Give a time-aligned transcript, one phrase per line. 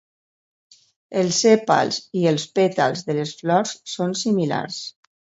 [1.19, 4.81] Els sèpals i els pètals de les flors són similars.